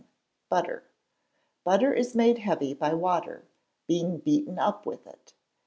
[0.49, 0.83] Butter.
[1.63, 3.45] Butter is made heavy by water,
[3.85, 5.35] being beaten up with it.